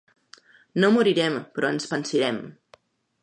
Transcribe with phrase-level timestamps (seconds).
[0.83, 2.43] No morirem, però ens pansirem.